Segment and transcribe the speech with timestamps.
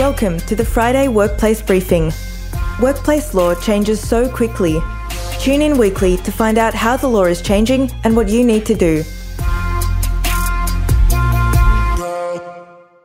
[0.00, 2.10] Welcome to the Friday Workplace Briefing.
[2.80, 4.80] Workplace law changes so quickly.
[5.38, 8.64] Tune in weekly to find out how the law is changing and what you need
[8.64, 9.02] to do.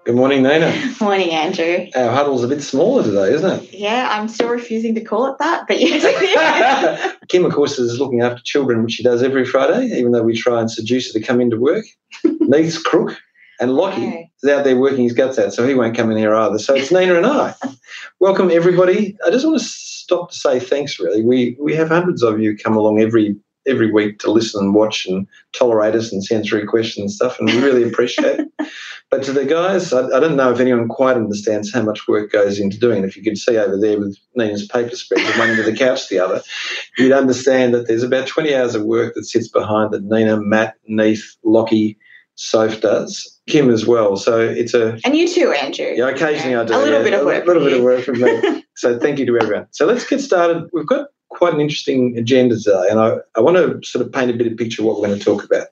[0.06, 0.96] Good morning, Nina.
[1.02, 1.88] Morning, Andrew.
[1.96, 3.74] Our huddle's a bit smaller today, isn't it?
[3.74, 7.14] Yeah, I'm still refusing to call it that, but yes.
[7.28, 10.34] Kim, of course, is looking after children, which she does every Friday, even though we
[10.34, 11.84] try and seduce her to come into work.
[12.24, 13.18] Neith's crook,
[13.60, 16.36] and Lockie is out there working his guts out, so he won't come in here
[16.36, 16.60] either.
[16.60, 17.54] So it's Nina and I.
[18.20, 19.18] Welcome, everybody.
[19.26, 21.24] I just want to stop to say thanks, really.
[21.24, 23.36] We, we have hundreds of you come along every
[23.68, 27.40] every week to listen and watch and tolerate us and send through questions and stuff,
[27.40, 28.72] and we really appreciate it.
[29.12, 32.32] But to the guys, I, I don't know if anyone quite understands how much work
[32.32, 33.08] goes into doing it.
[33.08, 35.76] If you could see over there with Nina's paper spread, with one end of the
[35.76, 36.42] couch the other,
[36.98, 40.76] you'd understand that there's about 20 hours of work that sits behind that Nina, Matt,
[40.88, 41.98] Neith, Lockie,
[42.36, 44.18] Soph does, Kim as well.
[44.18, 45.94] So it's a and you too, Andrew.
[45.96, 47.44] yeah, occasionally I do A little yeah, bit of work.
[47.44, 48.64] A little for bit of work from me.
[48.76, 49.68] so thank you to everyone.
[49.72, 50.70] So let's get started.
[50.74, 54.32] We've got quite an interesting agenda today, and I, I want to sort of paint
[54.32, 55.68] a bit of picture of what we're going to talk about.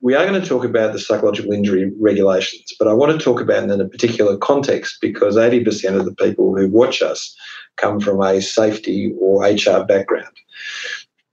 [0.00, 3.40] We are going to talk about the psychological injury regulations, but I want to talk
[3.40, 7.34] about it in a particular context because 80% of the people who watch us
[7.76, 10.36] come from a safety or HR background.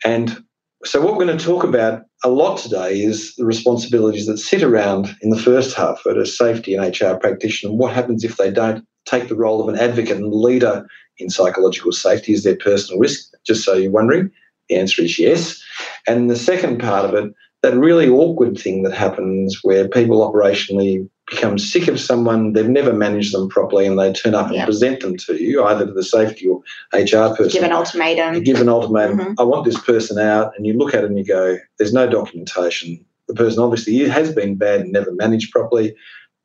[0.06, 0.44] And
[0.86, 4.62] so, what we're going to talk about a lot today is the responsibilities that sit
[4.62, 7.72] around in the first half at a safety and HR practitioner.
[7.72, 11.30] and What happens if they don't take the role of an advocate and leader in
[11.30, 12.34] psychological safety?
[12.34, 13.32] Is there personal risk?
[13.46, 14.30] Just so you're wondering,
[14.70, 15.62] the answer is yes.
[16.08, 17.34] And the second part of it,
[17.64, 22.94] that really awkward thing that happens where people operationally become sick of someone, they've never
[22.94, 26.04] managed them properly, and they turn up and present them to you, either to the
[26.04, 26.62] safety or
[26.94, 28.44] HR person Give an you ultimatum.
[28.44, 29.36] give an ultimatum, Mhm.
[29.40, 32.08] I want this person out, and you look at it and you go, there's no
[32.08, 33.04] documentation.
[33.28, 35.96] The person obviously has been bad and never managed properly,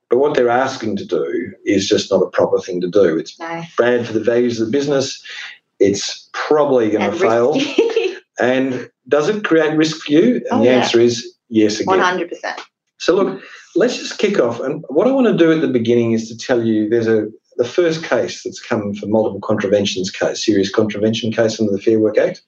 [0.08, 3.18] but what they're asking to do is just not a proper thing to do.
[3.18, 3.62] It's No.
[3.76, 5.20] bad for the values of the business.
[5.80, 7.60] It's probably going to fail.
[8.38, 10.34] And does it create risk for you?
[10.36, 10.72] And Oh, the yeah.
[10.82, 11.98] answer is yes again.
[11.98, 12.60] 100%.
[12.98, 13.42] So look,
[13.74, 14.60] let's just kick off.
[14.60, 17.28] And what I want to do at the beginning is to tell you there's a
[17.56, 21.98] the first case that's come for multiple contraventions case, serious contravention case under the Fair
[21.98, 22.42] Work Act,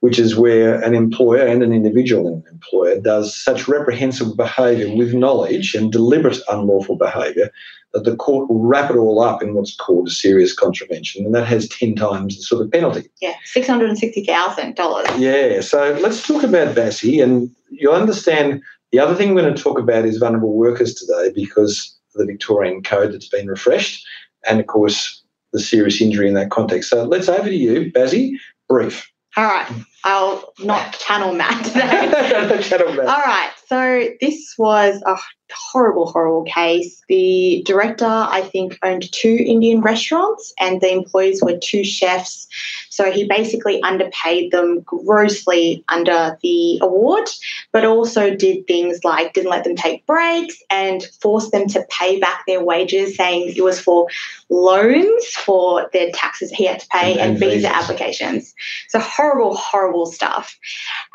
[0.00, 5.14] which is where an employer and an individual an employer does such reprehensible behaviour with
[5.14, 7.50] knowledge and deliberate unlawful behaviour
[7.92, 11.34] that the court will wrap it all up in what's called a serious contravention, and
[11.34, 13.10] that has ten times the sort of penalty.
[13.20, 15.18] Yeah, $660,000.
[15.18, 18.62] Yeah, so let's talk about Bassi, and you'll understand
[18.92, 22.82] the other thing we're going to talk about is vulnerable workers today because the Victorian
[22.82, 24.04] code that's been refreshed,
[24.48, 26.90] and of course the serious injury in that context.
[26.90, 28.36] So let's over to you, Bazzy.
[28.68, 29.10] Brief.
[29.36, 29.68] All right.
[30.04, 32.06] I'll not channel Matt today.
[32.10, 32.98] Up, Baz.
[32.98, 33.50] All right.
[33.66, 35.16] So this was a
[35.52, 37.02] horrible, horrible case.
[37.08, 42.46] The director, I think, owned two Indian restaurants, and the employees were two chefs.
[42.88, 47.28] So he basically underpaid them grossly under the award,
[47.72, 52.18] but also did things like didn't let them take breaks and forced them to pay
[52.20, 54.06] back their wages, saying it was for
[54.50, 58.54] loans for their taxes he had to pay And- and, visa applications.
[58.88, 60.56] So horrible, horrible stuff.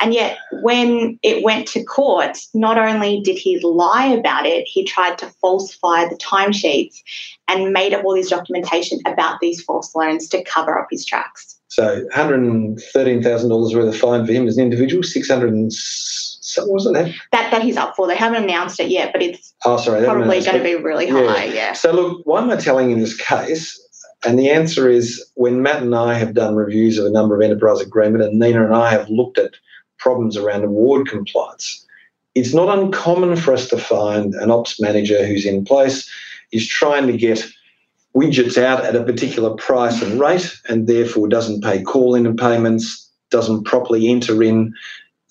[0.02, 4.84] And yet, when it went to court, not only did he lie about it, he
[4.84, 7.02] tried to falsify the timesheets
[7.48, 11.60] and made up all this documentation about these false loans to cover up his tracks.
[11.68, 16.86] So $113,000 worth of fine for him as an individual, 600 and so what was
[16.86, 16.94] it?
[16.94, 17.12] that?
[17.32, 18.08] That that he's up for.
[18.08, 20.06] They haven't announced it yet, but it's Oh, sorry.
[20.06, 21.28] probably going to be really Yeah.
[21.28, 21.46] high.
[21.46, 21.74] Yeah.
[21.74, 23.82] So, look, why am I telling you this case?
[24.26, 27.42] And the answer is when Matt and I have done reviews of a number of
[27.42, 29.54] enterprise agreement, and Nina and I have looked at
[29.98, 31.86] problems around award compliance,
[32.34, 36.10] it's not uncommon for us to find an ops manager who's in place
[36.52, 37.46] is trying to get
[38.16, 43.66] widgets out at a particular price and rate, and therefore doesn't pay call-in payments, doesn't
[43.66, 44.74] properly enter in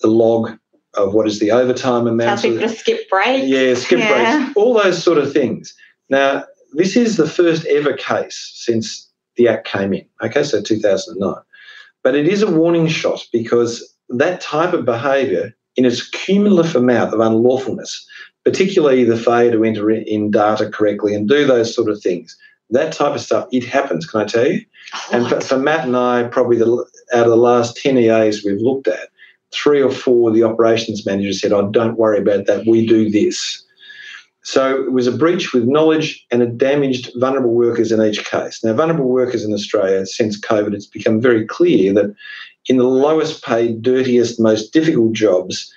[0.01, 0.51] the log
[0.93, 2.41] of what is the overtime amount.
[2.41, 3.47] Tells people to skip breaks.
[3.47, 4.37] Yeah, skip Yeah.
[4.37, 5.73] breaks, all those sort of things.
[6.09, 6.45] Now,
[6.75, 11.35] this is the first ever case since the Act came in, okay, so 2009.
[12.03, 17.13] But it is a warning shot because that type of behaviour, in its cumulative amount
[17.13, 18.05] of unlawfulness,
[18.45, 22.37] particularly the failure to enter in- data correctly and do those sort of things,
[22.69, 24.61] that type of stuff, it happens, can I tell you?
[25.11, 28.61] And for, for Matt and I, probably the, out of the last 10 EAs we've
[28.61, 29.09] looked at,
[29.51, 33.09] three or four of the operations managers said, oh, don't worry about that, we do
[33.09, 33.64] this.
[34.45, 38.63] So it was a breach with knowledge and it damaged vulnerable workers in each case.
[38.63, 42.15] Now, vulnerable workers in Australia, since COVID, it's become very clear that
[42.67, 45.73] in the lowest paid, dirtiest, most difficult jobs,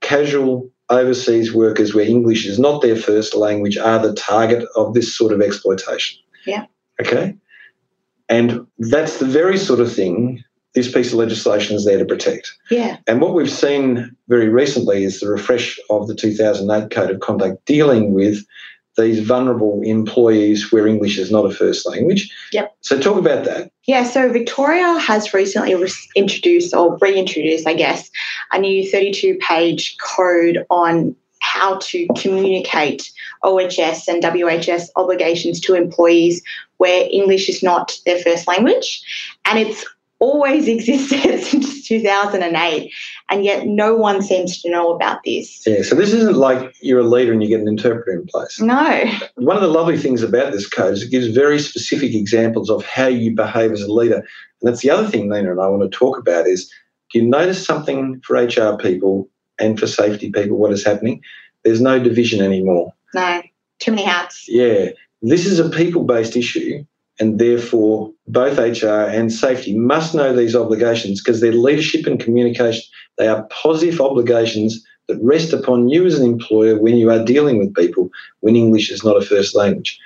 [0.00, 5.14] casual overseas workers where English is not their first language are the target of this
[5.14, 6.18] sort of exploitation.
[6.46, 6.64] Yeah.
[7.02, 7.36] Okay.
[8.30, 10.42] And that's the very sort of thing
[10.74, 12.54] this piece of legislation is there to protect.
[12.70, 12.98] Yeah.
[13.06, 17.64] And what we've seen very recently is the refresh of the 2008 Code of Conduct
[17.64, 18.44] dealing with
[18.98, 22.30] these vulnerable employees where English is not a first language.
[22.52, 22.76] Yep.
[22.80, 23.70] So talk about that.
[23.86, 28.10] Yeah, so Victoria has recently re- introduced or reintroduced, I guess,
[28.52, 33.10] a new 32 page code on how to communicate
[33.42, 36.42] OHS and WHS obligations to employees
[36.78, 39.02] where English is not their first language.
[39.44, 39.84] And it's
[40.20, 42.92] always existed since 2008,
[43.30, 45.66] and yet no one seems to know about this.
[45.66, 48.60] Yeah, so this isn't like you're a leader and you get an interpreter in place.
[48.60, 49.04] No.
[49.36, 52.84] One of the lovely things about this code is it gives very specific examples of
[52.84, 54.16] how you behave as a leader.
[54.16, 54.24] And
[54.62, 56.70] that's the other thing, Nina, and I want to talk about is
[57.12, 59.28] do you notice something for HR people
[59.58, 61.22] and for safety people, what is happening?
[61.64, 62.92] There's no division anymore.
[63.14, 63.42] No.
[63.78, 64.44] Too many hats.
[64.48, 64.90] Yeah.
[65.22, 66.84] This is a people based issue,
[67.20, 72.84] and therefore both HR and safety must know these obligations because they're leadership and communication.
[73.16, 77.58] They are positive obligations that rest upon you as an employer when you are dealing
[77.58, 78.10] with people
[78.40, 79.98] when English is not a first language.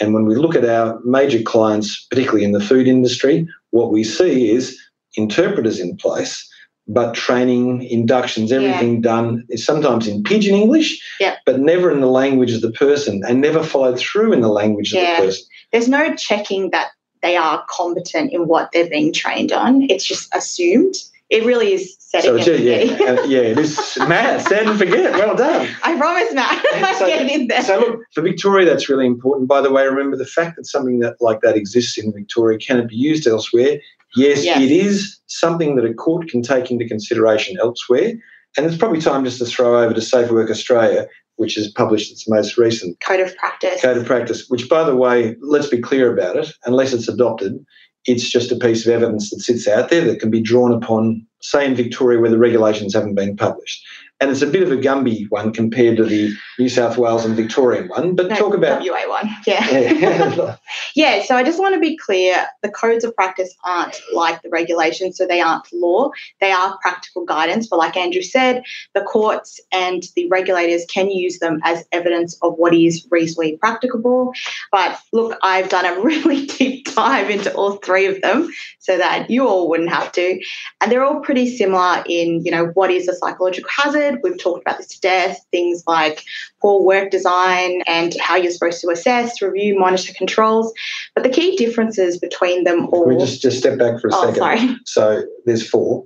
[0.00, 4.04] And when we look at our major clients, particularly in the food industry, what we
[4.04, 4.78] see is
[5.16, 6.48] interpreters in place,
[6.86, 9.00] but training, inductions, everything yeah.
[9.00, 11.36] done is sometimes in pidgin English, yeah.
[11.44, 14.92] but never in the language of the person and never followed through in the language
[14.92, 15.00] yeah.
[15.00, 15.46] of the person.
[15.72, 16.88] There's no checking that
[17.22, 19.82] they are competent in what they're being trained on.
[19.90, 20.94] It's just assumed.
[21.30, 23.98] It really is setting so yeah, uh, yeah, it is.
[24.08, 25.12] Matt, stand and forget.
[25.12, 25.68] Well done.
[25.84, 26.64] I promise, Matt.
[26.98, 27.62] So, getting in there.
[27.62, 29.46] So look, for Victoria, that's really important.
[29.46, 32.78] By the way, remember the fact that something that like that exists in Victoria can
[32.78, 33.78] it be used elsewhere?
[34.16, 34.62] Yes, Yes.
[34.62, 38.14] it is something that a court can take into consideration elsewhere.
[38.56, 41.06] And it's probably time just to throw over to Safe Work Australia,
[41.38, 43.80] which has published its most recent Code of practice.
[43.80, 47.64] code of practice, which, by the way, let's be clear about it, unless it's adopted,
[48.06, 51.24] it's just a piece of evidence that sits out there that can be drawn upon,
[51.40, 53.84] say, in Victoria where the regulations haven't been published.
[54.20, 57.36] And it's a bit of a Gumby one compared to the New South Wales and
[57.36, 58.82] Victorian one, but No, talk about.
[58.84, 59.30] WA one.
[59.46, 59.68] Yeah.
[59.70, 60.56] Yeah.
[60.94, 64.48] Yeah, so I just want to be clear the codes of practice aren't like the
[64.48, 66.10] regulations, so they aren't law.
[66.40, 71.38] They are practical guidance, but like Andrew said, the courts and the regulators can use
[71.38, 74.32] them as evidence of what is reasonably practicable.
[74.72, 78.50] But look, I've done a really deep dive into all three of them
[78.80, 80.40] so that you all wouldn't have to.
[80.80, 84.07] And they're all pretty similar in, you know, what is a psychological hazard?
[84.22, 86.24] We've talked about this to death, things like
[86.60, 90.72] poor work design and how you're supposed to assess, review, monitor controls.
[91.14, 93.04] But the key differences between them all.
[93.04, 94.36] Can we just, just step back for a oh, second?
[94.36, 94.76] sorry.
[94.84, 96.04] So there's four.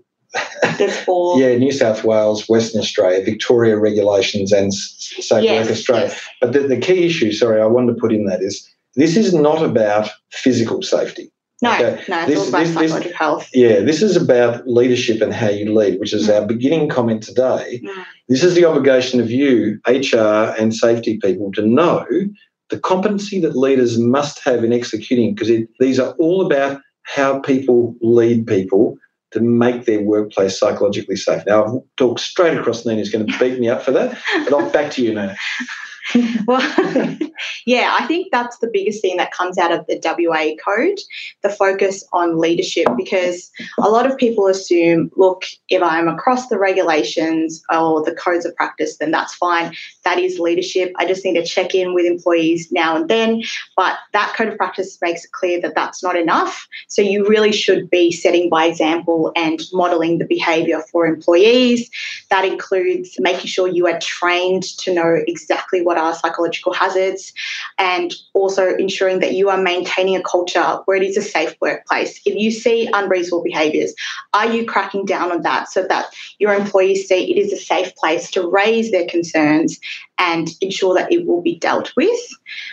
[0.79, 1.39] There's four.
[1.41, 6.07] Yeah, New South Wales, Western Australia, Victoria regulations, and Safe Yes, Work Australia.
[6.09, 6.29] yes.
[6.41, 9.33] But the, the key issue, sorry, I wanted to put in that is this is
[9.33, 11.32] not about physical safety.
[11.63, 12.01] No, Okay.
[12.09, 13.49] no, it's This- all about this- this- psychological health.
[13.55, 17.81] Yeah, this is about leadership and how you lead, which is our beginning comment today.
[17.85, 18.05] Mm.
[18.29, 22.05] This is the obligation of you, HR and safety people, to know
[22.71, 27.95] the competency that leaders must have in executing, because these are all about how people
[28.01, 28.97] lead people
[29.31, 31.43] to make their workplace psychologically safe.
[31.47, 34.71] Now, I've talked straight across Nina's going to beat me up for that, but I'll
[34.71, 35.37] back to you, Nina.
[36.47, 36.61] Well,
[37.67, 40.99] yeah, I think that's the biggest thing that comes out of the WA code
[41.43, 42.87] the focus on leadership.
[42.97, 48.45] Because a lot of people assume, look, if I'm across the regulations or the codes
[48.45, 49.75] of practice, then that's fine.
[50.05, 50.93] That is leadership.
[50.97, 53.43] I just need to check in with employees now and then.
[53.77, 56.67] But that code of practice makes it clear that that's not enough.
[56.89, 61.91] So you really should be setting by example and modeling the behavior for employees.
[62.31, 67.33] That includes making sure you are trained to know exactly what are psychological hazards
[67.79, 72.21] and also ensuring that you are maintaining a culture where it is a safe workplace.
[72.27, 73.95] If you see unreasonable behaviors,
[74.35, 76.07] are you cracking down on that so that
[76.39, 79.79] your employees see it is a safe place to raise their concerns
[80.19, 82.21] and ensure that it will be dealt with?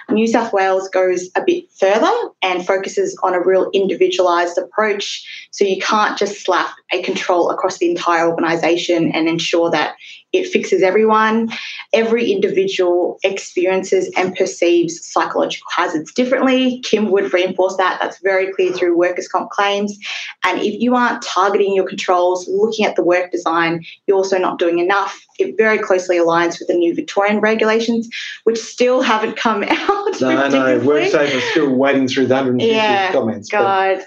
[0.09, 5.47] New South Wales goes a bit further and focuses on a real individualised approach.
[5.51, 9.95] So you can't just slap a control across the entire organisation and ensure that
[10.31, 11.49] it fixes everyone.
[11.93, 16.81] Every individual experiences and perceives psychological hazards differently.
[16.81, 17.99] Kim would reinforce that.
[17.99, 19.97] That's very clear through workers' comp claims.
[20.43, 24.59] And if you aren't targeting your controls, looking at the work design, you're also not
[24.59, 25.25] doing enough.
[25.39, 28.09] It very closely aligns with the new Victorian regulations,
[28.43, 30.21] which still haven't come out.
[30.21, 30.79] No, no.
[30.81, 33.49] WorkSafe is still wading through the 150 Yeah, comments.
[33.49, 34.01] God.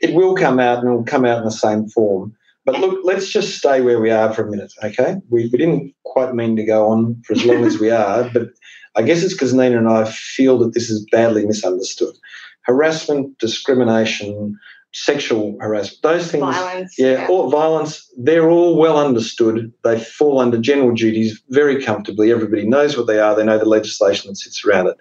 [0.00, 2.34] it will come out and it will come out in the same form.
[2.64, 5.16] But look, let's just stay where we are for a minute, okay?
[5.30, 8.48] We, we didn't quite mean to go on for as long as we are, but
[8.94, 12.14] I guess it's because Nina and I feel that this is badly misunderstood.
[12.62, 14.56] harassment, discrimination,
[14.92, 16.94] sexual harassment, those things, Violence.
[16.98, 19.72] yeah, or violence, they're all well understood.
[19.84, 22.30] They fall under general duties very comfortably.
[22.30, 24.96] Everybody knows what they are, they know the legislation that sits around it.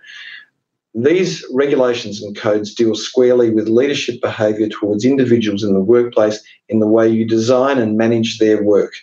[0.93, 6.79] These regulations and codes deal squarely with leadership behaviour towards individuals in the workplace in
[6.79, 8.93] the way you design and manage their work.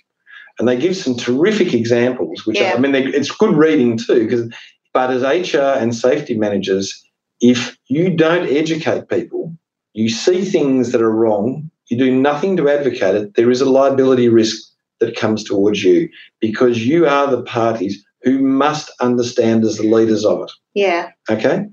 [0.59, 2.75] And they give some terrific examples, which Yeah.
[2.77, 4.25] I mean, it's good reading too.
[4.25, 4.53] Because,
[4.93, 7.03] but as HR and safety managers,
[7.41, 9.57] if you don't educate people,
[9.99, 13.69] you see things that are wrong, you do nothing to advocate it, there is a
[13.69, 16.09] liability risk that comes towards you
[16.41, 20.53] because you are the parties who must understand as the leaders of it.
[20.75, 21.11] Yeah.
[21.29, 21.67] Okay?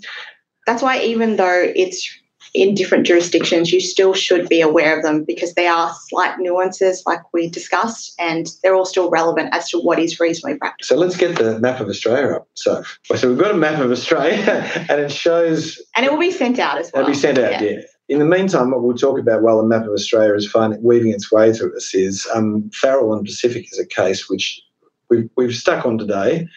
[0.65, 2.09] That's why, even though it's
[2.55, 7.03] in different jurisdictions, you still should be aware of them because they are slight nuances,
[7.05, 10.95] like we discussed, and they're all still relevant as to what is reasonably practical.
[10.95, 12.47] So let's get the map of Australia up.
[12.55, 12.83] So,
[13.15, 14.39] so we've got a map of Australia
[14.89, 17.03] and it shows And it will be sent out as well.
[17.03, 17.81] It'll be sent out, yeah.
[18.07, 21.11] In the meantime, what we'll talk about while the map of Australia is finding, weaving
[21.11, 24.61] its way through this is um, Farrell and Pacific is a case which
[25.09, 26.47] we've, we've stuck on today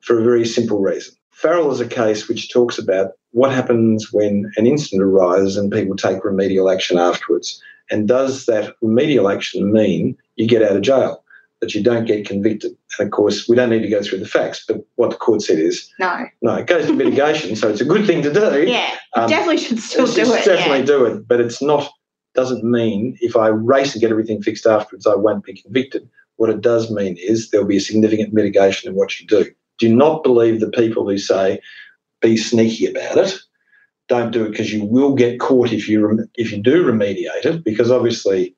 [0.00, 1.14] for a very simple reason.
[1.30, 5.96] Farrell is a case which talks about what happens when an incident arises and people
[5.96, 7.60] take remedial action afterwards.
[7.90, 11.23] And does that remedial action mean you get out of jail,
[11.64, 12.76] that you don't get convicted?
[12.98, 15.40] And of course, we don't need to go through the facts, but what the court
[15.40, 16.26] said is No.
[16.42, 18.64] no, it goes to mitigation, so it's a good thing to do.
[18.66, 18.94] Yeah.
[19.14, 20.44] Um, definitely should still do it.
[20.44, 20.84] Definitely yeah.
[20.84, 21.90] do it, but it's not.
[22.34, 26.08] Doesn't mean if I race and get everything fixed afterwards, I won't be convicted.
[26.36, 29.46] What it does mean is there'll be a significant mitigation in what you do.
[29.78, 31.60] Do not believe the people who say
[32.20, 33.38] be sneaky about it.
[34.08, 37.46] Don't do it because you will get caught if you rem- if you do remediate
[37.46, 37.64] it.
[37.64, 38.54] Because obviously,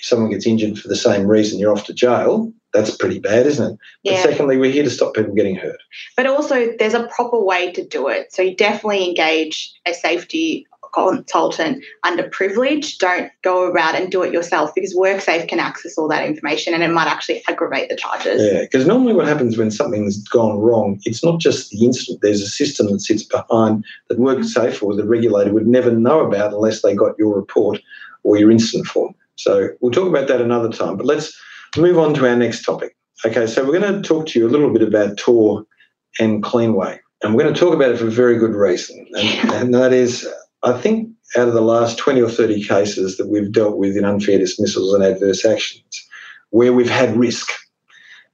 [0.00, 2.52] if someone gets injured for the same reason, you're off to jail.
[2.72, 3.78] That's pretty bad, isn't it?
[4.04, 4.22] But Yeah.
[4.22, 5.80] secondly, we're here to stop people getting hurt.
[6.16, 8.32] But also, there's a proper way to do it.
[8.32, 12.98] So you definitely engage a safety consultant under privilege.
[12.98, 16.82] Don't go around and do it yourself because WorkSafe can access all that information and
[16.82, 18.42] it might actually aggravate the charges.
[18.42, 22.22] Yeah, because normally what happens when something's gone wrong, it's not just the incident.
[22.22, 26.52] There's a system that sits behind that WorkSafe or the regulator would never know about
[26.52, 27.80] unless they got your report
[28.24, 29.14] or your incident form.
[29.40, 30.96] So we'll talk about that another time.
[30.96, 31.38] But let's
[31.76, 32.96] move on to our next topic.
[33.24, 35.64] Okay, so we're going to talk to you a little bit about Tor
[36.18, 36.98] and Cleanway.
[37.22, 39.06] And we're going to talk about it for a very good reason.
[39.12, 40.28] And, and that is,
[40.62, 44.04] I think out of the last 20 or 30 cases that we've dealt with in
[44.04, 46.08] unfair dismissals and adverse actions,
[46.50, 47.50] where we've had risk,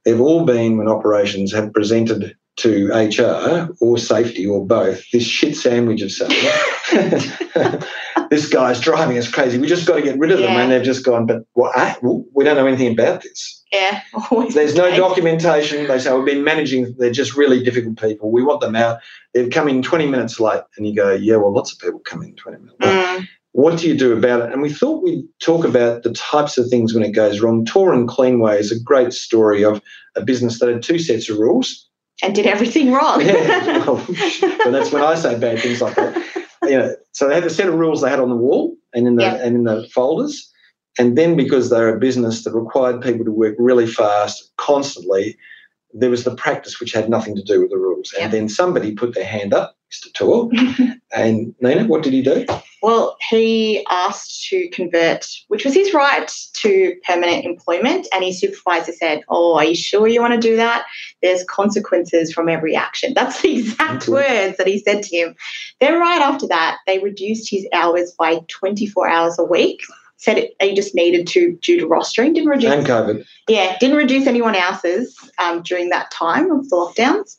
[0.03, 5.55] they've all been when operations have presented to HR or safety or both this shit
[5.55, 6.31] sandwich of saying,
[8.29, 9.57] this guy's driving us crazy.
[9.57, 10.51] We just got to get rid of them.
[10.51, 11.71] And they've just gone, but what?
[11.75, 13.63] ah, well, we don't know anything about this.
[13.71, 14.01] Yeah.
[14.31, 14.97] always There's no case.
[14.97, 15.87] documentation.
[15.87, 16.95] They say we've been managing.
[16.97, 18.31] They're just really difficult people.
[18.31, 18.99] We want them out.
[19.33, 22.23] They've come in 20 minutes late, and you go, yeah, well, lots of people come
[22.23, 22.89] in 20 minutes late.
[22.91, 24.53] Mm, What do you do about it?
[24.53, 27.65] And we thought we'd talk about the types of things when it goes wrong.
[27.65, 29.81] Tor and Cleanway is a great story of
[30.15, 31.86] a business that had two sets of rules.
[32.23, 33.21] And did everything wrong.
[33.21, 36.15] Yeah, well, but that's when I say bad things like that.
[36.63, 39.07] You know, so they had a set of rules they had on the wall and
[39.07, 39.35] in the Yeah.
[39.35, 40.51] and in the folders,
[40.97, 45.37] and then because they're a business that required people to work really fast, constantly,
[45.93, 48.13] there was the practice which had nothing to do with the rules.
[48.17, 48.25] Yeah.
[48.25, 50.13] And then somebody put their hand up, Mr.
[50.13, 50.49] Tor,
[51.15, 52.45] and Nina, what did he do?
[52.83, 58.91] Well, he asked to convert, which was his right to permanent employment, and his supervisor
[58.91, 60.85] said, "Oh, are you sure you want to do that?
[61.21, 64.11] There's consequences from every action." That's the exact Okay.
[64.11, 65.35] words that he said to him.
[65.79, 69.81] Then, right after that, they reduced his hours by 24 hours a week.
[70.19, 72.33] Said it, he just needed to due to rostering.
[72.33, 73.23] Didn't reduce And COVID.
[73.47, 77.35] yeah, didn't reduce anyone else's um, during that time of the lockdowns,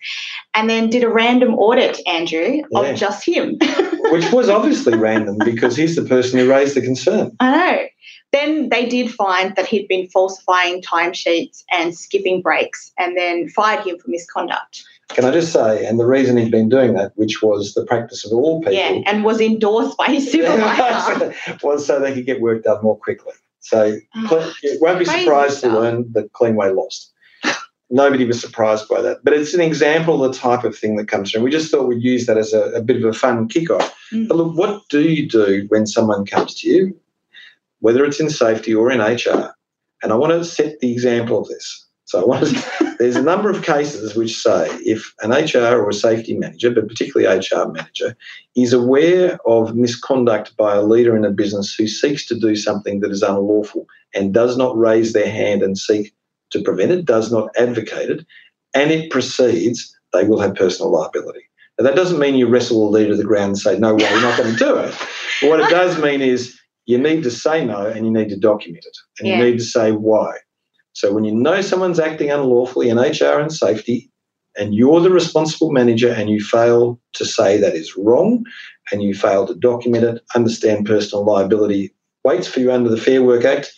[0.55, 2.81] and then did a random audit, Andrew, Yeah.
[2.81, 3.59] of just him.
[4.13, 7.33] which was obviously random because he's the person who raised the concern.
[7.41, 7.87] I know.
[8.31, 13.85] Then they did find that he'd been falsifying timesheets and skipping breaks, and then fired
[13.87, 14.85] him for misconduct.
[15.09, 18.25] Can I just say, and the reason he'd been doing that, which was the practice
[18.27, 21.35] of all people, Yeah, and was endorsed by his supervisor.
[21.62, 23.33] was so they could get work done more quickly.
[23.61, 27.12] So Cle- you won't be surprised to learn that Cleanway lost.
[27.91, 31.09] Nobody was surprised by that, but it's an example of the type of thing that
[31.09, 31.43] comes through.
[31.43, 33.91] We just thought we'd use that as a, a bit of a fun kickoff.
[34.12, 34.29] Mm.
[34.29, 37.00] But look, what do you do when someone comes to you,
[37.81, 39.55] whether it's in safety or in HR?
[40.03, 41.88] And I want to set the example of this.
[42.09, 45.91] So I want to, there's a number of cases which say if an HR or
[45.91, 48.17] a safety manager, but particularly HR manager,
[48.57, 53.00] is aware of misconduct by a leader in a business who seeks to do something
[53.00, 56.15] that is unlawful and does not raise their hand and seek
[56.49, 58.25] to prevent it, does not advocate it,
[58.73, 61.45] and it proceeds, they will have personal liability.
[61.79, 64.09] Now, that doesn't mean you wrestle the leader to the ground and say, no way,
[64.11, 64.95] you're not going to do it.
[65.43, 68.38] But what it does mean is you need to say no and you need to
[68.38, 68.97] document it.
[69.21, 69.37] And Yeah.
[69.37, 70.38] you need to say why.
[70.99, 74.11] So when you know someone's acting unlawfully in HR and safety,
[74.57, 78.45] and you're the responsible manager and you fail to say that is wrong
[78.90, 83.23] and you fail to document it, understand personal liability waits for you under the Fair
[83.23, 83.73] Work Act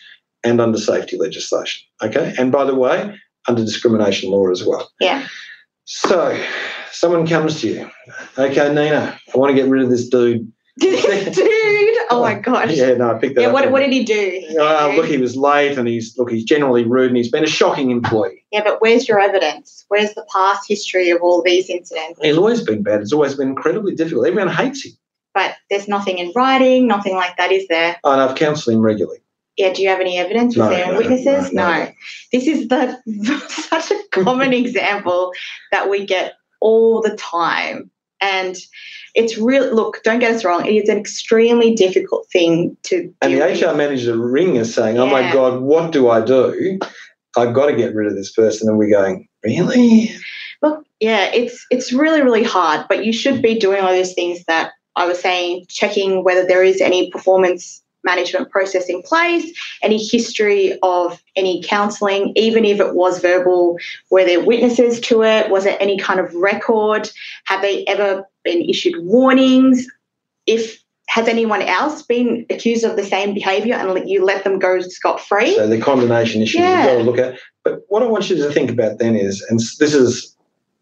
[0.45, 1.87] and under safety legislation.
[2.03, 2.35] Okay.
[2.39, 3.15] And by the way,
[3.47, 4.91] under discrimination law as well.
[4.99, 5.29] Yeah.
[5.85, 6.43] So
[6.91, 7.91] someone comes to you.
[8.39, 10.51] Okay, Nina, I want to get rid of this dude.
[10.81, 11.05] Dude,
[12.11, 12.73] oh my gosh.
[12.75, 13.53] Yeah, no, I picked that Yeah, up.
[13.55, 14.57] what, what did he do?
[14.61, 17.49] Uh, look, he was late, and he's look, he's generally rude, and he's been a
[17.49, 18.45] shocking employee.
[18.53, 19.85] yeah, but where's your evidence?
[19.89, 22.19] Where's the past history of all these incidents?
[22.23, 23.01] He's always been bad.
[23.01, 24.27] It's always been incredibly difficult.
[24.27, 24.93] Everyone hates him,
[25.35, 27.97] But there's nothing in writing, nothing like that, is there?
[28.05, 29.19] and I've counselled him regularly.
[29.57, 30.57] Yeah, do you have any evidence?
[30.57, 31.53] Was No, there any no, witnesses?
[31.53, 31.91] no, No, no.
[32.33, 32.97] This is the
[33.49, 35.33] such a common example
[35.71, 37.91] that we get all the time.
[38.23, 38.57] And
[39.15, 43.35] it's real look, don't get us wrong, it is an extremely difficult thing to And
[43.35, 43.63] the with.
[43.63, 46.79] HR manager ring is saying, "Oh my God, what do I do?
[47.37, 50.15] I've got to get rid of this person." And we're going, "Really?"
[50.63, 54.45] Look, yeah, it's it's really really hard, but you should be doing all those things
[54.47, 59.51] that I was saying, checking whether there is any performance management process in place,
[59.83, 63.79] any history of any counselling, even if it was verbal,
[64.11, 65.51] were there witnesses to it?
[65.51, 67.11] Was there any kind of record?
[67.45, 69.87] Have they ever been issued warnings?
[70.47, 74.59] If has anyone else been accused of the same behaviour and let- you let them
[74.59, 75.55] go scot free?
[75.57, 76.79] So the condemnation issue Yeah.
[76.79, 77.39] you've got to look at.
[77.65, 80.37] But what I want you to think about then is, and this is,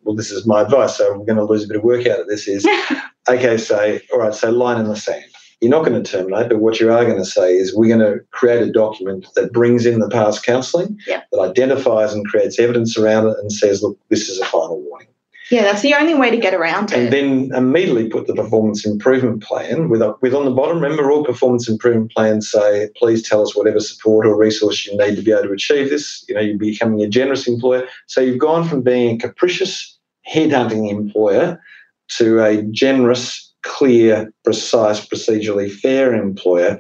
[0.05, 0.97] well, this is my advice.
[0.97, 2.47] So we're going to lose a bit of work out of this.
[2.47, 2.67] Is
[3.29, 3.57] okay.
[3.57, 4.35] Say, all right.
[4.35, 5.25] So line in the sand.
[5.61, 8.13] You're not going to terminate, but what you are going to say is we're going
[8.13, 11.25] to create a document that brings in the past counselling, Yep.
[11.33, 15.09] that identifies and creates evidence around it, and says, look, this is a final warning.
[15.51, 17.15] Yeah, that's the only way to get around and it.
[17.15, 20.81] And then immediately put the performance improvement plan with, with on the bottom.
[20.81, 25.17] Remember, all performance improvement plans say, please tell us whatever support or resource you need
[25.17, 26.25] to be able to achieve this.
[26.29, 27.87] You know, you're becoming a generous employer.
[28.07, 29.97] So you've gone from being a capricious
[30.31, 31.63] headhunting employer
[32.09, 36.79] to a generous, clear, precise, procedurally fair employer.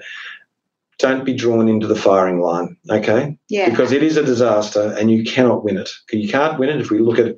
[0.98, 3.38] Don't be drawn into the firing line, okay?
[3.48, 3.70] yeah.
[3.70, 5.88] because it is a disaster and you cannot win it.
[6.12, 7.37] You can't win it if we look at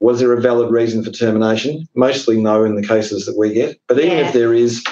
[0.00, 1.86] was there a valid reason for termination?
[1.94, 3.78] Mostly no in the cases that we get.
[3.86, 4.26] But even Yeah.
[4.26, 4.82] if there is,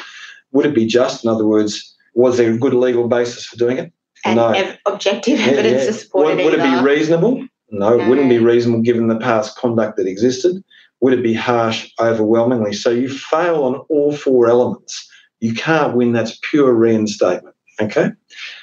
[0.53, 1.25] would it be just?
[1.25, 3.93] In other words, was there a good legal basis for doing it?
[4.25, 4.49] and no.
[4.51, 5.87] ev- objective Yeah, evidence yeah.
[5.87, 7.47] to support would, it would it be reasonable?
[7.71, 10.63] No, it wouldn't be reasonable given the past conduct that existed.
[11.01, 12.73] Would it be harsh overwhelmingly?
[12.73, 15.09] So you fail on all four elements.
[15.39, 16.13] You can't win.
[16.13, 17.55] That's pure reinstatement.
[17.81, 18.11] Okay?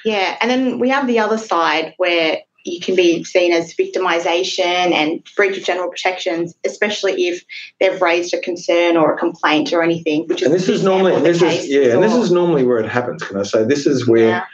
[0.04, 4.92] yeah, and then we have the other side where you can be seen as victimization
[4.92, 7.44] and breach of general protections, especially if
[7.80, 10.26] they've raised a concern or a complaint or anything.
[10.26, 12.88] Which is And this is normally, this is yeah, and this is normally where it
[12.88, 13.22] happens.
[13.22, 14.44] Can I say this is where yeah,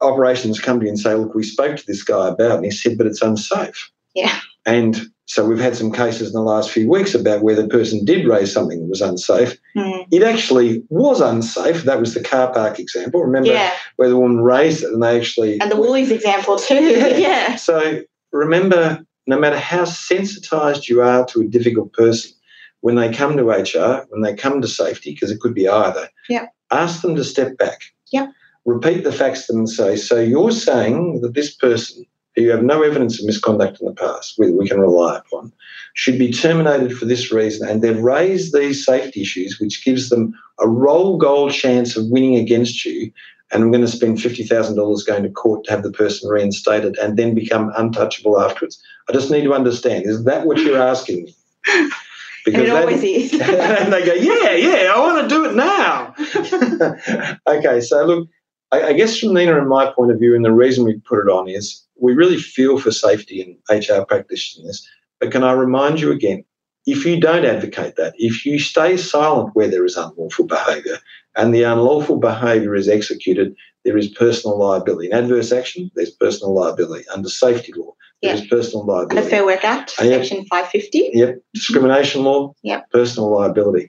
[0.00, 2.64] operations come to you and say, look, we spoke to this guy about it, and
[2.64, 3.90] he said, but it's unsafe.
[4.14, 4.38] Yeah.
[4.66, 8.04] And so we've had some cases in the last few weeks about where the person
[8.04, 9.56] did raise something that was unsafe.
[9.74, 10.02] Hmm.
[10.10, 11.84] It actually was unsafe.
[11.84, 13.22] That was the car park example.
[13.22, 15.58] Remember yeah, where the woman raised it and they actually.
[15.60, 16.74] and the Woolies example too.
[16.74, 17.06] Yeah.
[17.16, 22.32] yeah, So remember, no matter how sensitized you are to a difficult person,
[22.80, 26.10] when they come to HR, when they come to safety, because it could be either,
[26.28, 26.48] Yeah.
[26.70, 27.80] ask them to step back.
[28.12, 28.26] Yeah.
[28.66, 32.04] Repeat the facts to them and say, so you're saying that this person
[32.36, 35.52] you have no evidence of misconduct in the past, we, we can rely upon,
[35.94, 37.68] should be terminated for this reason.
[37.68, 42.36] And they've raised these safety issues, which gives them a roll gold chance of winning
[42.36, 43.12] against you
[43.54, 46.28] and I'm going to spend fifty thousand dollars going to court to have the person
[46.28, 48.82] reinstated and then become untouchable afterwards.
[49.08, 51.36] I just need to understand: is that what you're asking me?
[51.66, 51.92] and
[52.46, 53.32] it always is.
[53.40, 56.14] and they go, yeah, yeah, I want to do it now.
[57.46, 58.28] okay, so look,
[58.72, 61.20] I, I guess from Nina and my point of view, and the reason we put
[61.20, 64.86] it on is we really feel for safety in HR practitioners.
[65.20, 66.44] But can I remind you again,
[66.86, 70.98] if you don't advocate that, if you stay silent where there is unlawful behaviour
[71.36, 73.54] and the unlawful behaviour is executed,
[73.84, 75.10] there is personal liability.
[75.10, 77.06] In adverse action, there's personal liability.
[77.08, 79.16] Under safety law, there is personal liability.
[79.22, 79.30] the.
[79.30, 80.04] Fair Work Act, yeah.
[80.04, 81.10] Section 550.
[81.14, 82.90] Yep, discrimination law, Yep.
[82.90, 83.88] personal liability.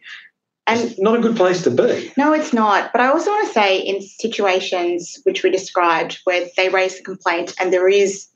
[0.68, 2.12] And It's not a good place to be.
[2.18, 2.92] No, it's not.
[2.92, 7.04] But I also want to say, in situations which we described where they raise the
[7.04, 8.28] complaint and there is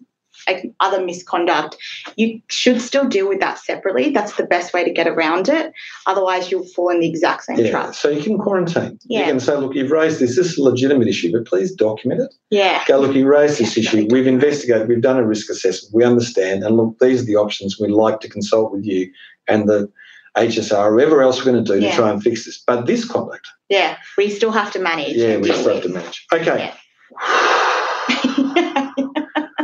[0.47, 1.75] like, other misconduct,
[2.15, 4.11] you should still deal with that separately.
[4.11, 5.73] That's the best way to get around it.
[6.07, 7.71] Otherwise, you'll fall in the exact same Yeah.
[7.71, 7.95] trap.
[7.95, 8.99] So you can quarantine.
[9.05, 9.19] Yeah.
[9.21, 10.35] You can say, look, you've raised this.
[10.37, 12.33] This is a legitimate issue, but please document it.
[12.51, 12.83] Yeah.
[12.87, 14.07] Go, look, you raised this issue.
[14.09, 14.87] We've investigated.
[14.87, 15.93] We've done a risk assessment.
[15.93, 16.63] We understand.
[16.63, 17.79] And look, these are the options.
[17.79, 19.11] We'd like to consult with you
[19.47, 19.91] and the
[20.37, 21.91] HSR, whoever else we're going to do Yeah.
[21.91, 22.61] to try and fix this.
[22.65, 25.15] But this conduct, Yeah, we still have to manage.
[25.15, 26.25] yeah, we still have to manage.
[26.33, 26.71] Okay.
[27.19, 28.93] Yeah.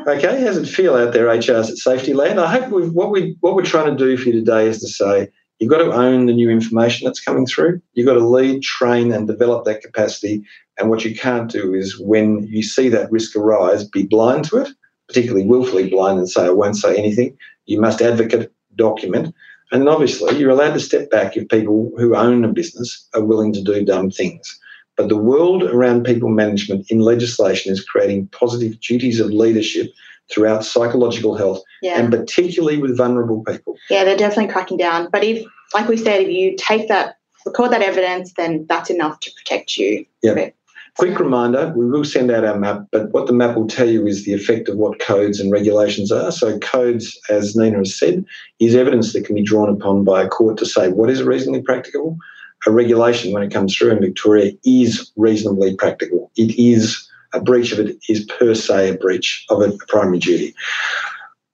[0.08, 2.39] Okay, how's it feel out there, HRs at Safety Land?
[2.39, 4.88] I hope we've, what we what we're trying to do for you today is to
[4.88, 7.82] say you've got to own the new information that's coming through.
[7.93, 10.43] You've got to lead, train, and develop that capacity.
[10.78, 14.58] And what you can't do is when you see that risk arise, be blind to
[14.58, 14.69] it,
[15.08, 17.36] particularly willfully blind, and say I won't say anything.
[17.65, 19.34] You must advocate, document,
[19.76, 23.52] and obviously you're allowed to step back if people who own a business are willing
[23.52, 24.58] to do dumb things.
[24.96, 29.92] But the world around people management in legislation is creating positive duties of leadership
[30.32, 32.00] throughout psychological health yeah.
[32.00, 33.76] and particularly with vulnerable people.
[33.90, 35.10] Yeah, they're definitely cracking down.
[35.12, 39.20] But if, like we said, if you take that, record that evidence, then that's enough
[39.20, 40.06] to protect you.
[40.24, 40.52] Yeah.
[40.97, 44.08] Quick reminder we will send out our map, but what the map will tell you
[44.08, 46.31] is the effect of what codes and regulations are.
[46.31, 48.23] So, codes, as Nina has said,
[48.60, 51.62] is evidence that can be drawn upon by a court to say what is reasonably
[51.62, 52.17] practicable.
[52.65, 56.31] A regulation, when it comes through in Victoria, is reasonably practical.
[56.38, 60.55] It is a breach of it is per se a breach of a primary duty.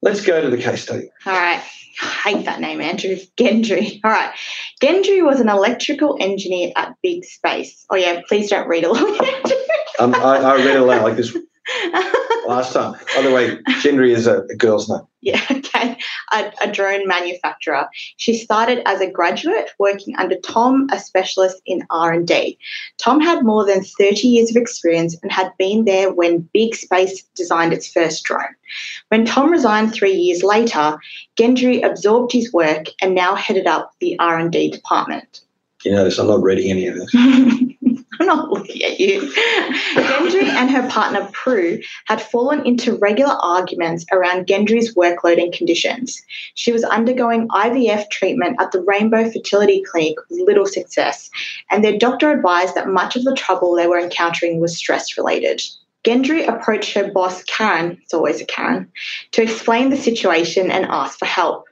[0.04, 1.10] Let's go to the case study.
[1.26, 1.64] All right.
[2.02, 3.16] I hate that name, Andrew.
[3.38, 4.00] Gendry.
[4.04, 4.34] All right.
[4.82, 7.86] Gendry was an electrical engineer at Big Space.
[7.90, 9.20] Oh, yeah, please don't read along,
[10.00, 11.36] Um, I, I read it aloud like this
[12.48, 12.94] last time.
[13.16, 15.02] By the way, Gendry is a, a girl's name.
[15.22, 15.98] yeah, okay.
[16.34, 17.88] A, a drone manufacturer.
[18.18, 22.58] She started as a graduate working under Tom, a specialist in R&D.
[22.98, 27.24] Tom had more than 30 years of experience and had been there when Big Space
[27.36, 28.56] designed its first drone.
[29.10, 30.98] When Tom resigned 3 years later,
[31.38, 35.42] Gendry absorbed his work and now headed up the R&D department.
[35.84, 37.14] You notice I'm not reading any of this.
[38.36, 39.30] Not looking at you.
[39.94, 46.22] Gendry and her partner Prue had fallen into regular arguments around Gendry's workload and conditions.
[46.54, 51.30] She was undergoing IVF treatment at the Rainbow Fertility Clinic with little success,
[51.70, 55.62] and their doctor advised that much of the trouble they were encountering was stress related.
[56.06, 58.90] Gendry approached her boss, Karen, it's always a Karen,
[59.32, 61.66] to explain the situation and ask for help.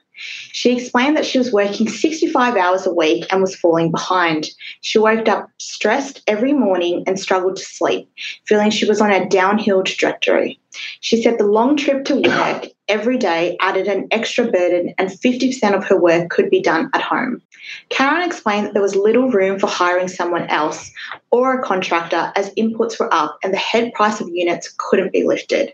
[0.52, 4.50] She explained that she was working 65 hours a week and was falling behind.
[4.82, 8.10] She woke up stressed every morning and struggled to sleep,
[8.46, 10.60] feeling she was on a downhill trajectory.
[11.00, 15.76] She said the long trip to work every day added an extra burden and 50%
[15.76, 17.42] of her work could be done at home.
[17.90, 20.92] Karen explained that there was little room for hiring someone else
[21.32, 25.24] or a contractor as inputs were up and the head price of units couldn't be
[25.24, 25.74] lifted.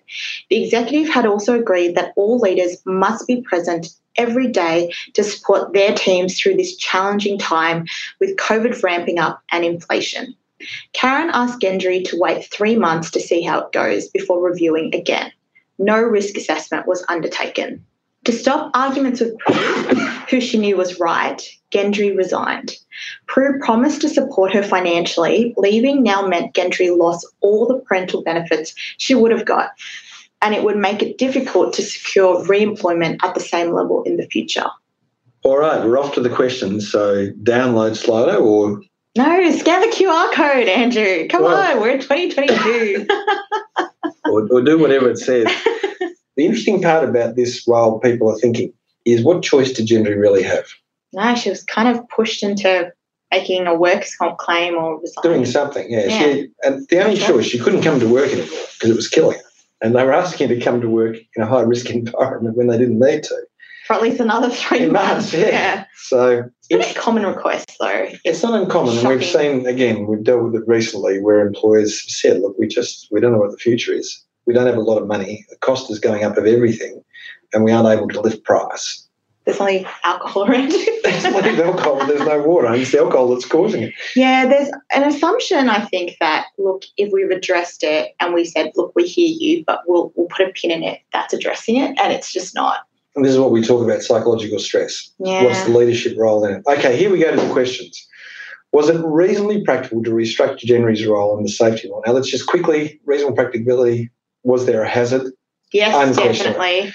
[0.49, 5.73] The executive had also agreed that all leaders must be present every day to support
[5.73, 7.86] their teams through this challenging time
[8.19, 10.36] with COVID ramping up and inflation.
[10.93, 15.32] Karen asked Gendry to wait three months to see how it goes before reviewing again.
[15.78, 17.86] No risk assessment was undertaken.
[18.25, 19.56] To stop arguments with Prue,
[20.30, 22.75] who she knew was right, Gendry resigned.
[23.28, 25.54] Prue promised to support her financially.
[25.58, 29.71] Leaving now meant Gendry lost all the parental benefits she would have got,
[30.41, 34.28] and it would make it difficult to secure re-employment at the same level in the
[34.28, 34.65] future.
[35.43, 36.91] All right, we're off to the questions.
[36.91, 38.82] So download Slido or
[39.15, 41.28] No, scan the QR code, Andrew.
[41.28, 43.08] Come Well- on, we're in 2022.
[44.26, 45.45] or, or do whatever it says.
[46.36, 48.74] the interesting part about this, while people are thinking,
[49.06, 50.65] is what choice did Gendry really have?
[51.13, 52.91] no, she was kind of pushed into
[53.32, 56.06] making a workers' comp claim or Doing something, yeah.
[56.08, 56.19] Yeah.
[56.19, 59.38] She, and the only choice, she couldn't come to work anymore because it was killing
[59.38, 59.44] her.
[59.82, 62.78] And they were asking to come to work in a high risk environment when they
[62.78, 63.36] didn't need to.
[63.86, 65.32] For at least another three months.
[65.32, 65.86] months, yeah.
[65.96, 68.08] So It's a common request, though.
[68.24, 70.08] It's not uncommon, and we've seen again.
[70.08, 73.52] We've dealt with it recently, where employers said, "Look, we just we don't know what
[73.52, 74.24] the future is.
[74.48, 75.46] We don't have a lot of money.
[75.50, 77.04] The cost is going up of everything,
[77.54, 79.05] and we aren't able to lift price.
[79.45, 80.71] There's only alcohol around.
[80.71, 81.03] It.
[81.03, 83.93] There's no alcohol, but there's no water, and it's the alcohol that's causing it.
[84.15, 88.71] Yeah, there's an assumption I think that look, if we've addressed it and we said,
[88.75, 91.95] look, we hear you, but we'll we'll put a pin in it, that's addressing it,
[92.01, 92.79] and it's just not.
[93.15, 95.12] And this is what we talk about: psychological stress.
[95.19, 95.43] Yeah.
[95.43, 96.63] What's the leadership role in it?
[96.67, 98.08] Okay, here we go to the questions.
[98.71, 102.01] Was it reasonably practical to restructure Gendry's role in the safety law?
[102.05, 104.10] Now, let's just quickly reasonable practicability.
[104.43, 105.31] Was there a hazard?
[105.71, 106.93] Yes, definitely.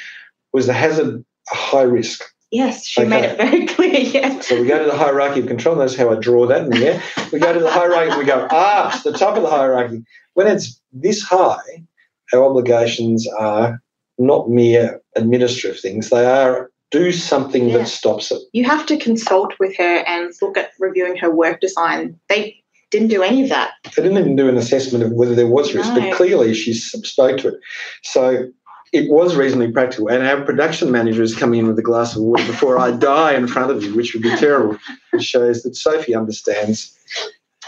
[0.52, 2.22] Was the hazard a high risk?
[2.50, 3.92] Yes, she made it very clear.
[3.94, 4.48] Yes.
[4.48, 5.76] So we go to the hierarchy of control.
[5.76, 7.02] That's how I draw that in there.
[7.32, 8.18] We go to the hierarchy.
[8.18, 10.02] We go, ah, it's the top of the hierarchy.
[10.34, 11.84] When it's this high,
[12.32, 13.80] our obligations are
[14.18, 16.10] not mere administrative things.
[16.10, 17.78] They are do something Yeah.
[17.78, 18.42] that stops it.
[18.52, 22.18] You have to consult with her and look at reviewing her work design.
[22.28, 22.56] They
[22.90, 23.74] didn't do any of that.
[23.96, 26.00] They didn't even do an assessment of whether there was risk, No.
[26.00, 27.54] but clearly she spoke to it.
[28.02, 28.48] So
[28.92, 30.08] it was reasonably practical.
[30.08, 33.34] And our production manager is coming in with a glass of water before I die
[33.34, 34.78] in front of you, which would be terrible.
[35.12, 36.96] Which shows that Sophie understands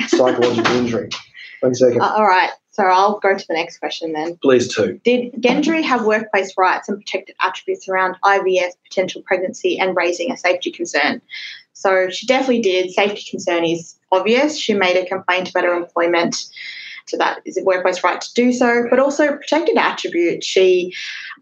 [0.09, 1.11] psychological injury.
[1.61, 2.01] One second.
[2.01, 2.51] Uh, all right.
[2.71, 4.39] So I'll go to the next question then.
[4.43, 4.99] Please, too.
[5.05, 10.37] Did Gendry have workplace rights and protected attributes around IVF, potential pregnancy, and raising a
[10.37, 11.21] safety concern?
[11.75, 12.91] So she definitely did.
[12.91, 14.59] Safety concern is obvious.
[14.59, 16.47] She made a complaint about her employment.
[17.07, 20.47] So that is a workplace right to do so, but also protected attributes.
[20.47, 20.93] She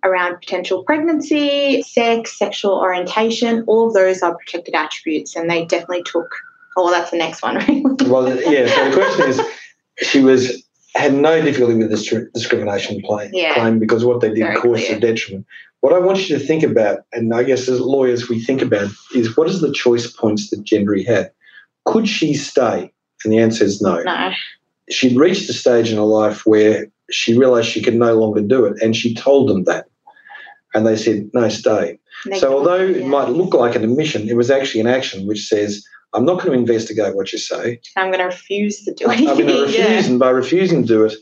[0.04, 6.02] around potential pregnancy, sex, sexual orientation, all of those are protected attributes, and they definitely
[6.04, 6.34] took.
[6.76, 7.82] Oh, that's the next one, really.
[8.08, 8.66] Well, yeah.
[8.68, 9.40] So the question is,
[9.98, 13.54] she was had no difficulty with this discrimination claim, Yeah.
[13.54, 14.96] claim because what they did Very caused clear.
[14.96, 15.46] a detriment.
[15.80, 18.90] What I want you to think about, and I guess as lawyers we think about,
[19.14, 21.30] is what is the choice points that Gendry had?
[21.84, 22.92] Could she stay?
[23.24, 24.02] And the answer is no.
[24.02, 24.32] No.
[24.90, 28.64] She'd reached a stage in her life where she realised she could no longer do
[28.66, 29.86] it, and she told them that.
[30.74, 31.98] And they said, no, stay.
[32.38, 35.84] So although it might look like an admission, it was actually an action which says,
[36.12, 37.80] I'm not going to investigate what you say.
[37.96, 39.28] I'm going to refuse to do anything.
[39.28, 40.10] I'm going to refuse, yeah.
[40.10, 41.14] and by refusing to do it,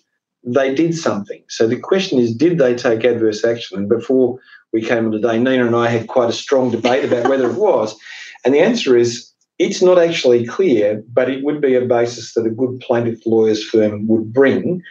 [0.45, 1.43] they did something.
[1.49, 3.79] So the question is, did they take adverse action?
[3.79, 4.39] And before
[4.73, 7.57] we came on today, Nina and I had quite a strong debate about whether it
[7.57, 7.97] was.
[8.45, 9.28] And the answer is,
[9.59, 13.65] it's not actually clear, but it would be a basis that a good plaintiff lawyers
[13.65, 14.83] firm would bring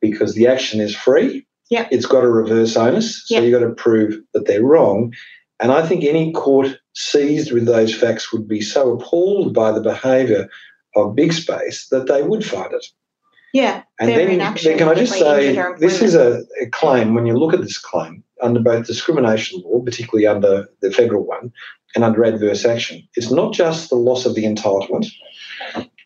[0.00, 1.46] because the action is free.
[1.70, 1.86] Yeah.
[1.90, 3.40] It's got a reverse onus, so Yeah.
[3.42, 5.12] you've got to prove that they're wrong.
[5.60, 9.80] And I think any court seized with those facts would be so appalled by the
[9.80, 10.48] behaviour
[10.96, 12.86] of Big Space that they would find it.
[13.52, 13.82] Yeah.
[14.00, 17.54] And then, then can I just say, this is a, a claim, when you look
[17.54, 21.52] at this claim, under both discrimination law, particularly under the federal one,
[21.94, 25.06] and under adverse action, it's not just the loss of the entitlement,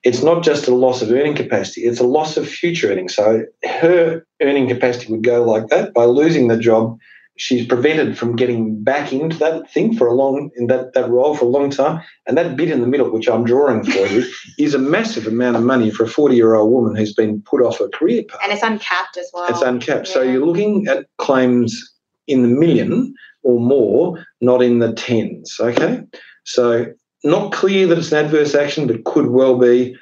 [0.04, 3.14] it's not just a loss of earning capacity, it's a loss of future earnings.
[3.14, 5.94] So her earning capacity would go like that.
[5.94, 6.98] By losing the job,
[7.36, 11.36] she's prevented from getting back into that thing for a long in that, that role
[11.36, 12.02] for a long time.
[12.26, 14.24] And that bit in the middle, which I'm drawing for you,
[14.58, 17.62] is a massive amount of money for a 40 year old woman who's been put
[17.62, 18.40] off her career path.
[18.42, 19.48] And it's uncapped as well.
[19.48, 20.08] It's uncapped.
[20.08, 21.80] So you're looking at claims
[22.26, 25.56] in the million or more, not in the tens.
[25.60, 26.02] Okay.
[26.44, 26.86] So
[27.24, 29.96] not clear that it's an adverse action, but could well be.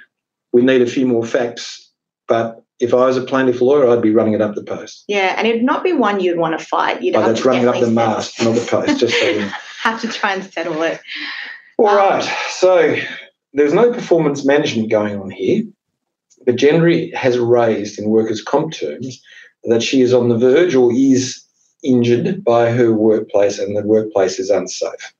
[0.52, 1.90] We need a few more facts.
[2.28, 5.04] But if I was a plaintiff lawyer, I'd be running it up the post.
[5.06, 7.02] Yeah, and it'd not be one you'd want to fight.
[7.02, 9.00] You'd Oh, have that's to running up the mast, not the post.
[9.00, 9.38] Just so
[9.82, 11.00] have to try and settle it.
[11.78, 12.24] All Um, right.
[12.50, 12.96] So
[13.52, 15.62] there's no performance management going on here,
[16.46, 19.20] but Gendry has raised in workers' comp terms
[19.64, 21.42] that she is on the verge or is
[21.82, 25.12] injured by her workplace and the workplace is unsafe.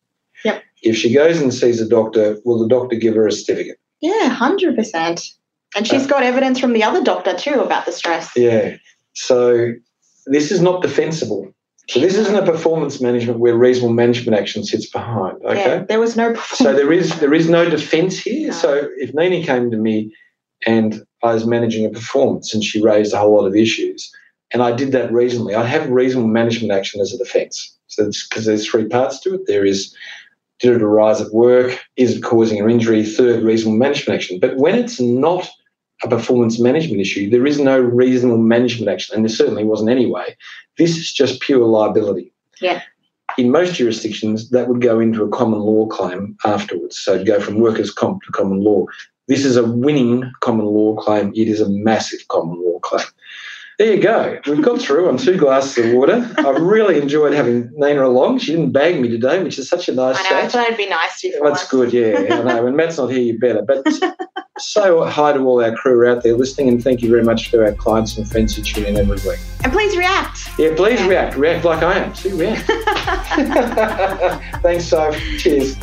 [0.45, 0.63] Yep.
[0.83, 3.79] If she goes and sees a doctor, will the doctor give her a certificate?
[4.01, 5.33] Yeah, hundred percent.
[5.77, 8.31] And she's uh, got evidence from the other doctor too about the stress.
[8.37, 8.77] Yeah.
[9.15, 9.73] So
[10.27, 11.53] this is not defensible.
[11.89, 15.43] So this isn't a performance management where reasonable management action sits behind.
[15.45, 15.57] Okay.
[15.57, 16.35] Yeah, there was no.
[16.35, 18.49] So there is there is no defence here.
[18.49, 18.55] No.
[18.55, 20.15] So if Nini came to me
[20.67, 24.15] and I was managing a performance and she raised a whole lot of issues,
[24.53, 27.77] and I did that reasonably, I'd have reasonable management action as a defence.
[27.87, 29.47] So because there's three parts to it.
[29.47, 29.95] There is
[30.61, 31.79] did it arise at work?
[31.97, 33.05] Is it causing an injury?
[33.05, 34.39] Third, reasonable management action.
[34.39, 35.49] But when it's not
[36.03, 40.37] a performance management issue, there is no reasonable management action, and there certainly wasn't anyway.
[40.77, 42.33] This is just pure liability.
[42.61, 42.83] Yeah.
[43.39, 46.99] In most jurisdictions, that would go into a common law claim afterwards.
[46.99, 48.85] So it'd go from workers' comp to common law.
[49.29, 51.33] This is a winning common law claim.
[51.35, 53.07] It is a massive common law claim.
[53.81, 54.39] There you go.
[54.47, 56.31] We've got through on two glasses of water.
[56.37, 58.41] I really enjoyed having Nina along.
[58.41, 60.37] She didn't bag me today, which is such a nice I know.
[60.37, 61.41] I thought it'd be nice to you.
[61.43, 61.91] That's once.
[61.91, 62.35] good, yeah.
[62.35, 62.65] I know.
[62.65, 63.63] When Matt's not here, you better.
[63.63, 63.87] But
[64.59, 67.65] so hi to all our crew out there listening, and thank you very much to
[67.65, 69.41] our clients and friends who tune in every week.
[69.65, 70.51] And please react.
[70.59, 71.09] Yeah, please Yeah.
[71.09, 71.37] react.
[71.39, 72.15] React like I am.
[72.15, 72.67] See, react.
[74.63, 75.17] Thanks, Soph.
[75.39, 75.75] Cheers.